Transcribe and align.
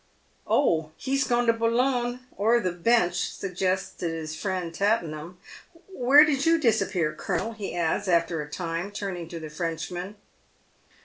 "Oh, 0.47 0.89
he's 0.97 1.25
gone 1.27 1.45
to 1.45 1.53
Boulogne, 1.53 2.21
or 2.35 2.59
the 2.59 2.71
Bench," 2.71 3.29
suggested 3.35 4.09
his 4.09 4.35
friend 4.35 4.73
Tattenham." 4.73 5.37
Where 5.93 6.25
did 6.25 6.43
you 6.43 6.57
disappear, 6.57 7.13
colonel," 7.13 7.51
he 7.51 7.75
adds, 7.75 8.07
after 8.07 8.41
a 8.41 8.49
time, 8.49 8.89
turning 8.91 9.27
to 9.27 9.39
the 9.39 9.51
Frenchman. 9.51 10.15